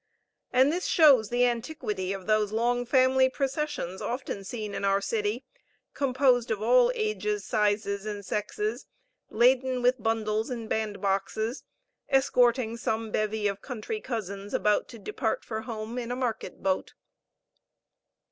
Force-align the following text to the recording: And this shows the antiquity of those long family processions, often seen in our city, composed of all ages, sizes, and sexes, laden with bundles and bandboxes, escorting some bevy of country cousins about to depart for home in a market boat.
And 0.51 0.73
this 0.73 0.87
shows 0.87 1.29
the 1.29 1.45
antiquity 1.45 2.11
of 2.11 2.25
those 2.25 2.51
long 2.51 2.87
family 2.87 3.29
processions, 3.29 4.01
often 4.01 4.43
seen 4.43 4.73
in 4.73 4.83
our 4.83 4.99
city, 4.99 5.45
composed 5.93 6.49
of 6.49 6.59
all 6.59 6.91
ages, 6.95 7.45
sizes, 7.45 8.07
and 8.07 8.25
sexes, 8.25 8.87
laden 9.29 9.83
with 9.83 10.01
bundles 10.01 10.49
and 10.49 10.67
bandboxes, 10.67 11.61
escorting 12.09 12.77
some 12.77 13.11
bevy 13.11 13.47
of 13.47 13.61
country 13.61 14.01
cousins 14.01 14.55
about 14.55 14.87
to 14.87 14.97
depart 14.97 15.45
for 15.45 15.61
home 15.61 15.99
in 15.99 16.09
a 16.09 16.15
market 16.15 16.63
boat. 16.63 16.95